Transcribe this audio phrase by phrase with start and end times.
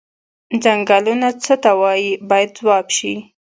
[0.63, 3.13] څنګلونه څه ته وایي باید ځواب شي.